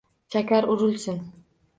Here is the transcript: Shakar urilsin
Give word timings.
Shakar 0.35 0.67
urilsin 0.75 1.21